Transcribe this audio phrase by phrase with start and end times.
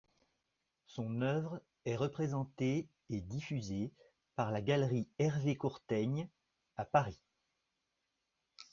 [0.87, 3.91] Son oeuvre est représentée et diffusée
[4.35, 6.27] par la Galerie Hervé Courtaigne
[6.75, 7.19] à Paris.